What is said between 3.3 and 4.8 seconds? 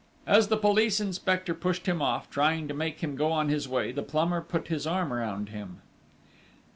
on his way, the plumber put